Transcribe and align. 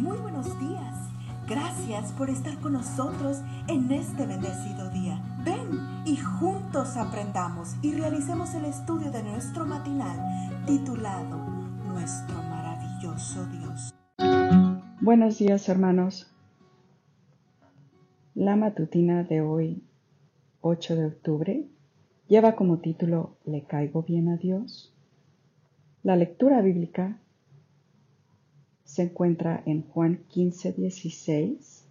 Muy 0.00 0.16
buenos 0.16 0.58
días. 0.58 1.10
Gracias 1.46 2.12
por 2.12 2.30
estar 2.30 2.58
con 2.60 2.72
nosotros 2.72 3.42
en 3.68 3.92
este 3.92 4.24
bendecido 4.24 4.88
día. 4.88 5.20
Ven 5.44 5.78
y 6.06 6.16
juntos 6.16 6.96
aprendamos 6.96 7.76
y 7.82 7.92
realicemos 7.92 8.54
el 8.54 8.64
estudio 8.64 9.10
de 9.10 9.22
nuestro 9.22 9.66
matinal 9.66 10.64
titulado 10.64 11.36
Nuestro 11.86 12.34
maravilloso 12.44 13.44
Dios. 13.48 13.94
Buenos 15.02 15.36
días 15.36 15.68
hermanos. 15.68 16.34
La 18.34 18.56
matutina 18.56 19.22
de 19.24 19.42
hoy, 19.42 19.84
8 20.62 20.96
de 20.96 21.06
octubre, 21.08 21.68
lleva 22.26 22.56
como 22.56 22.78
título 22.78 23.36
¿Le 23.44 23.64
caigo 23.64 24.02
bien 24.02 24.30
a 24.30 24.38
Dios? 24.38 24.94
La 26.02 26.16
lectura 26.16 26.62
bíblica 26.62 27.18
se 28.90 29.02
encuentra 29.02 29.62
en 29.66 29.82
Juan 29.82 30.24
15, 30.30 30.72
16. 30.72 31.84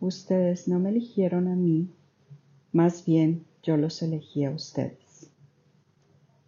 Ustedes 0.00 0.66
no 0.66 0.80
me 0.80 0.88
eligieron 0.88 1.46
a 1.46 1.54
mí, 1.54 1.88
más 2.72 3.04
bien 3.04 3.44
yo 3.62 3.76
los 3.76 4.02
elegí 4.02 4.44
a 4.44 4.50
ustedes. 4.50 5.30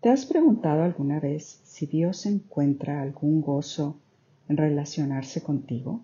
¿Te 0.00 0.08
has 0.08 0.26
preguntado 0.26 0.82
alguna 0.82 1.20
vez 1.20 1.60
si 1.62 1.86
Dios 1.86 2.26
encuentra 2.26 3.02
algún 3.02 3.40
gozo 3.40 4.00
en 4.48 4.56
relacionarse 4.56 5.44
contigo? 5.44 6.00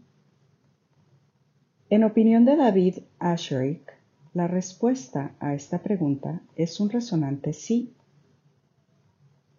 En 1.90 2.04
opinión 2.04 2.44
de 2.44 2.54
David 2.54 2.98
Asherick, 3.18 3.92
la 4.34 4.46
respuesta 4.46 5.34
a 5.40 5.52
esta 5.52 5.82
pregunta 5.82 6.42
es 6.54 6.78
un 6.78 6.90
resonante 6.90 7.52
sí. 7.52 7.92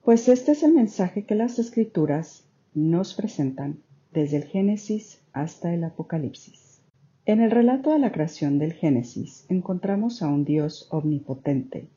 Pues 0.05 0.29
este 0.29 0.54
es 0.54 0.63
el 0.63 0.71
mensaje 0.73 1.26
que 1.26 1.35
las 1.35 1.59
escrituras 1.59 2.45
nos 2.73 3.13
presentan 3.13 3.84
desde 4.16 4.38
el 4.38 4.46
Génesis 4.46 5.22
hasta 5.34 5.74
el 5.74 5.84
Apocalipsis. 5.84 6.82
En 7.26 7.42
el 7.42 7.52
relato 7.52 7.92
de 7.92 8.00
la 8.00 8.14
creación 8.14 8.60
del 8.60 8.72
Génesis 8.72 9.46
encontramos 9.49 10.22
a 10.22 10.30
un 10.30 10.46
Dios 10.46 10.88
omnipotente, 10.90 11.90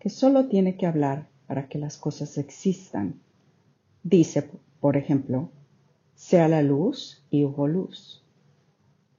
que 0.00 0.10
solo 0.10 0.48
tiene 0.48 0.76
que 0.76 0.86
hablar 0.86 1.28
para 1.46 1.68
que 1.68 1.78
las 1.78 1.98
cosas 1.98 2.36
existan. 2.36 3.20
Dice, 4.02 4.50
por 4.80 4.96
ejemplo, 4.96 5.50
sea 6.16 6.48
la 6.48 6.62
luz 6.62 7.24
y 7.30 7.44
hubo 7.44 7.68
luz. 7.68 8.24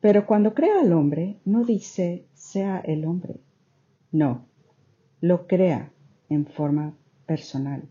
Pero 0.01 0.27
cuando 0.27 0.53
crea 0.53 0.81
al 0.81 0.91
hombre, 0.91 1.37
no 1.45 1.63
dice 1.63 2.25
sea 2.33 2.79
el 2.79 3.05
hombre. 3.05 3.35
No, 4.11 4.45
lo 5.21 5.47
crea 5.47 5.93
en 6.27 6.45
forma 6.45 6.93
personal. 7.25 7.83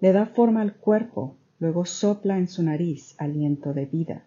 Le 0.00 0.12
da 0.12 0.24
forma 0.24 0.62
al 0.62 0.76
cuerpo 0.76 1.36
luego 1.58 1.84
sopla 1.84 2.38
en 2.38 2.48
su 2.48 2.62
nariz 2.62 3.14
aliento 3.18 3.72
de 3.72 3.86
vida, 3.86 4.24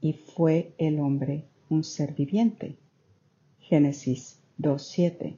y 0.00 0.12
fue 0.12 0.74
el 0.78 1.00
hombre 1.00 1.44
un 1.68 1.84
ser 1.84 2.14
viviente. 2.14 2.76
Génesis 3.58 4.38
2.7. 4.58 5.36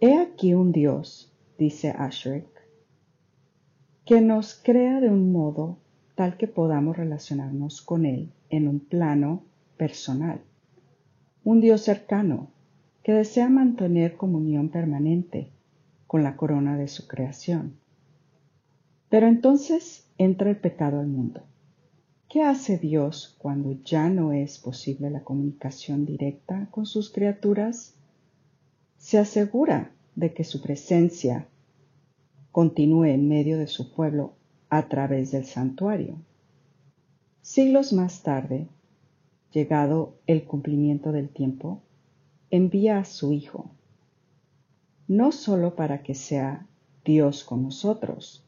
He 0.00 0.18
aquí 0.18 0.54
un 0.54 0.72
Dios, 0.72 1.32
dice 1.58 1.90
Ashrick, 1.90 2.46
que 4.04 4.20
nos 4.20 4.54
crea 4.54 5.00
de 5.00 5.08
un 5.08 5.32
modo 5.32 5.78
tal 6.14 6.36
que 6.36 6.46
podamos 6.46 6.96
relacionarnos 6.96 7.80
con 7.80 8.04
Él 8.04 8.32
en 8.50 8.68
un 8.68 8.80
plano 8.80 9.42
personal. 9.76 10.40
Un 11.42 11.60
Dios 11.60 11.82
cercano 11.82 12.50
que 13.02 13.12
desea 13.12 13.48
mantener 13.48 14.16
comunión 14.16 14.68
permanente 14.68 15.50
con 16.06 16.22
la 16.22 16.36
corona 16.36 16.76
de 16.76 16.88
su 16.88 17.06
creación. 17.06 17.76
Pero 19.08 19.26
entonces 19.26 20.03
entra 20.18 20.50
el 20.50 20.56
pecado 20.56 21.00
al 21.00 21.06
mundo. 21.06 21.42
¿Qué 22.28 22.42
hace 22.42 22.78
Dios 22.78 23.36
cuando 23.38 23.72
ya 23.84 24.08
no 24.08 24.32
es 24.32 24.58
posible 24.58 25.10
la 25.10 25.22
comunicación 25.22 26.04
directa 26.04 26.68
con 26.70 26.86
sus 26.86 27.12
criaturas? 27.12 27.94
Se 28.96 29.18
asegura 29.18 29.92
de 30.16 30.32
que 30.32 30.44
su 30.44 30.60
presencia 30.60 31.46
continúe 32.50 33.04
en 33.04 33.28
medio 33.28 33.58
de 33.58 33.66
su 33.66 33.92
pueblo 33.92 34.34
a 34.68 34.88
través 34.88 35.32
del 35.32 35.44
santuario. 35.44 36.16
Siglos 37.42 37.92
más 37.92 38.22
tarde, 38.22 38.68
llegado 39.52 40.16
el 40.26 40.44
cumplimiento 40.44 41.12
del 41.12 41.28
tiempo, 41.28 41.82
envía 42.50 42.98
a 42.98 43.04
su 43.04 43.32
Hijo, 43.32 43.70
no 45.06 45.32
sólo 45.32 45.76
para 45.76 46.02
que 46.02 46.14
sea 46.14 46.66
Dios 47.04 47.44
con 47.44 47.62
nosotros, 47.62 48.43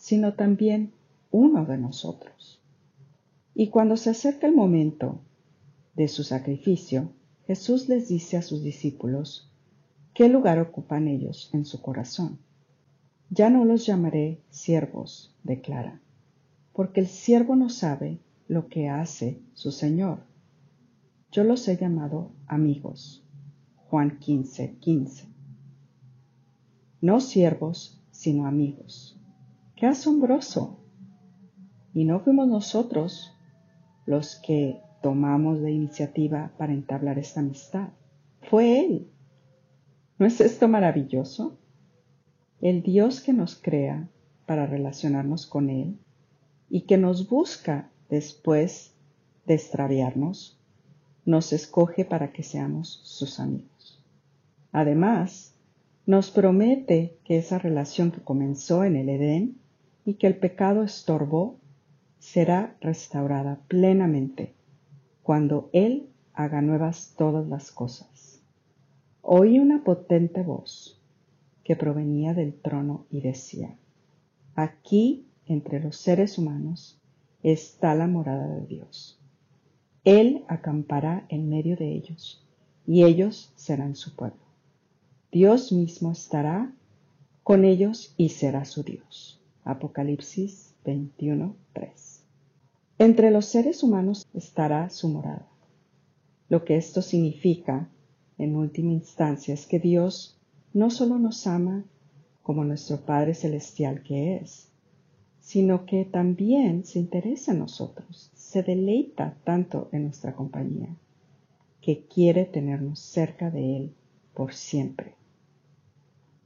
sino 0.00 0.32
también 0.32 0.94
uno 1.30 1.66
de 1.66 1.76
nosotros. 1.76 2.58
Y 3.54 3.68
cuando 3.68 3.98
se 3.98 4.08
acerca 4.08 4.46
el 4.46 4.54
momento 4.54 5.20
de 5.94 6.08
su 6.08 6.24
sacrificio, 6.24 7.12
Jesús 7.46 7.86
les 7.90 8.08
dice 8.08 8.38
a 8.38 8.42
sus 8.42 8.62
discípulos 8.62 9.52
qué 10.14 10.30
lugar 10.30 10.58
ocupan 10.58 11.06
ellos 11.06 11.50
en 11.52 11.66
su 11.66 11.82
corazón. 11.82 12.38
Ya 13.28 13.50
no 13.50 13.66
los 13.66 13.84
llamaré 13.84 14.40
siervos, 14.48 15.36
declara, 15.44 16.00
porque 16.72 17.00
el 17.00 17.06
siervo 17.06 17.54
no 17.54 17.68
sabe 17.68 18.20
lo 18.48 18.68
que 18.68 18.88
hace 18.88 19.42
su 19.52 19.70
Señor. 19.70 20.20
Yo 21.30 21.44
los 21.44 21.68
he 21.68 21.76
llamado 21.76 22.32
amigos. 22.46 23.22
Juan 23.76 24.18
15, 24.18 24.76
15. 24.80 25.28
No 27.02 27.20
siervos, 27.20 28.00
sino 28.10 28.46
amigos. 28.46 29.19
¡Qué 29.80 29.86
asombroso! 29.86 30.78
Y 31.94 32.04
no 32.04 32.20
fuimos 32.20 32.46
nosotros 32.46 33.32
los 34.04 34.36
que 34.36 34.78
tomamos 35.02 35.58
la 35.58 35.70
iniciativa 35.70 36.52
para 36.58 36.74
entablar 36.74 37.18
esta 37.18 37.40
amistad. 37.40 37.88
Fue 38.42 38.78
Él. 38.78 39.10
¿No 40.18 40.26
es 40.26 40.38
esto 40.42 40.68
maravilloso? 40.68 41.56
El 42.60 42.82
Dios 42.82 43.22
que 43.22 43.32
nos 43.32 43.56
crea 43.56 44.10
para 44.44 44.66
relacionarnos 44.66 45.46
con 45.46 45.70
Él 45.70 45.98
y 46.68 46.82
que 46.82 46.98
nos 46.98 47.30
busca 47.30 47.90
después 48.10 48.92
de 49.46 49.54
extraviarnos, 49.54 50.60
nos 51.24 51.54
escoge 51.54 52.04
para 52.04 52.32
que 52.32 52.42
seamos 52.42 53.00
sus 53.04 53.40
amigos. 53.40 54.04
Además, 54.72 55.54
nos 56.04 56.30
promete 56.30 57.18
que 57.24 57.38
esa 57.38 57.58
relación 57.58 58.10
que 58.10 58.20
comenzó 58.20 58.84
en 58.84 58.96
el 58.96 59.08
Edén 59.08 59.60
y 60.10 60.14
que 60.14 60.26
el 60.26 60.36
pecado 60.36 60.82
estorbó, 60.82 61.60
será 62.18 62.76
restaurada 62.80 63.60
plenamente 63.68 64.56
cuando 65.22 65.70
Él 65.72 66.08
haga 66.34 66.60
nuevas 66.62 67.14
todas 67.16 67.46
las 67.46 67.70
cosas. 67.70 68.42
Oí 69.22 69.60
una 69.60 69.84
potente 69.84 70.42
voz 70.42 71.00
que 71.62 71.76
provenía 71.76 72.34
del 72.34 72.54
trono 72.54 73.06
y 73.08 73.20
decía, 73.20 73.76
aquí 74.56 75.28
entre 75.46 75.78
los 75.78 75.94
seres 75.94 76.38
humanos 76.38 77.00
está 77.44 77.94
la 77.94 78.08
morada 78.08 78.48
de 78.48 78.66
Dios. 78.66 79.20
Él 80.02 80.44
acampará 80.48 81.24
en 81.28 81.48
medio 81.48 81.76
de 81.76 81.92
ellos 81.92 82.44
y 82.84 83.04
ellos 83.04 83.52
serán 83.54 83.94
su 83.94 84.16
pueblo. 84.16 84.42
Dios 85.30 85.70
mismo 85.70 86.10
estará 86.10 86.72
con 87.44 87.64
ellos 87.64 88.12
y 88.16 88.30
será 88.30 88.64
su 88.64 88.82
Dios. 88.82 89.39
Apocalipsis 89.64 90.74
21:3. 90.84 92.22
Entre 92.98 93.30
los 93.30 93.46
seres 93.46 93.82
humanos 93.82 94.26
estará 94.34 94.90
su 94.90 95.08
morada. 95.08 95.48
Lo 96.48 96.64
que 96.64 96.76
esto 96.76 97.02
significa, 97.02 97.88
en 98.38 98.56
última 98.56 98.92
instancia, 98.92 99.54
es 99.54 99.66
que 99.66 99.78
Dios 99.78 100.38
no 100.72 100.90
solo 100.90 101.18
nos 101.18 101.46
ama 101.46 101.84
como 102.42 102.64
nuestro 102.64 103.00
Padre 103.04 103.34
Celestial 103.34 104.02
que 104.02 104.36
es, 104.36 104.68
sino 105.40 105.86
que 105.86 106.04
también 106.04 106.84
se 106.84 106.98
interesa 106.98 107.52
en 107.52 107.60
nosotros, 107.60 108.30
se 108.34 108.62
deleita 108.62 109.36
tanto 109.44 109.88
en 109.92 110.04
nuestra 110.04 110.34
compañía, 110.34 110.96
que 111.80 112.06
quiere 112.06 112.44
tenernos 112.44 113.00
cerca 113.00 113.50
de 113.50 113.76
Él 113.76 113.94
por 114.34 114.54
siempre. 114.54 115.14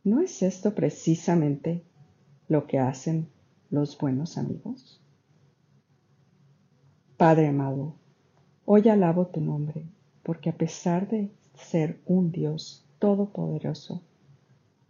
¿No 0.05 0.20
es 0.20 0.43
esto 0.43 0.75
precisamente 0.75 1.82
lo 2.49 2.67
que 2.67 2.79
hacen 2.79 3.29
los 3.70 3.99
buenos 3.99 4.38
amigos? 4.38 5.00
Padre 7.17 7.49
amado, 7.49 7.94
hoy 8.64 8.88
alabo 8.88 9.26
tu 9.26 9.41
nombre, 9.41 9.87
porque 10.23 10.50
a 10.50 10.56
pesar 10.56 11.08
de 11.08 11.31
ser 11.55 12.00
un 12.06 12.32
Dios 12.32 12.85
todopoderoso 12.99 14.02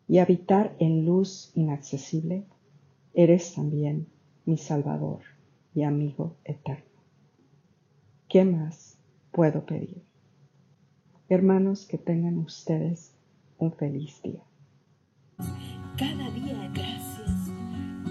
y 0.09 0.19
habitar 0.19 0.75
en 0.79 1.05
luz 1.05 1.53
inaccesible, 1.55 2.45
eres 3.13 3.55
también 3.55 4.07
mi 4.45 4.57
Salvador 4.57 5.21
y 5.75 5.83
amigo 5.83 6.37
eterno. 6.45 6.85
¿Qué 8.29 8.45
más 8.45 8.99
puedo 9.33 9.65
pedir? 9.65 10.03
Hermanos, 11.29 11.87
que 11.87 11.99
tengan 11.99 12.39
ustedes 12.39 13.15
un 13.59 13.73
feliz 13.73 14.21
día. 14.23 14.43
Cada 15.97 16.31
día. 16.31 17.04